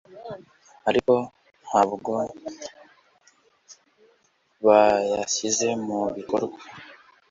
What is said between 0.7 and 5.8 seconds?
ariko ntabwo bayashyize